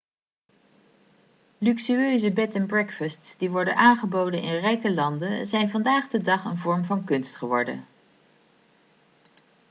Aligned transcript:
luxueuze 1.67 2.31
bed 2.39 2.55
and 2.55 2.67
breakfasts 2.67 3.35
die 3.37 3.49
worden 3.49 3.75
aangeboden 3.75 4.41
in 4.41 4.59
rijke 4.59 4.93
landen 4.93 5.45
zijn 5.45 5.69
vandaag 5.69 6.07
de 6.09 6.21
dag 6.21 6.45
een 6.45 6.57
vorm 6.57 6.85
van 6.85 7.03
kunst 7.03 7.35
geworden 7.35 7.85